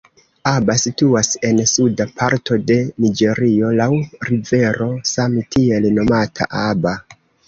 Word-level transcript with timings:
Aba 0.51 0.75
situas 0.83 1.27
en 1.49 1.57
suda 1.71 2.07
parto 2.21 2.57
de 2.69 2.77
Niĝerio 3.05 3.69
laŭ 3.81 3.87
rivero 4.31 4.87
same 5.11 5.45
tiel 5.57 5.87
nomata 5.99 6.49
Aba. 6.63 6.95